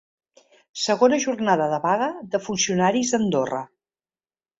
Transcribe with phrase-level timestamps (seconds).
[0.83, 3.61] Segona jornada de vaga de funcionaris a Andorra.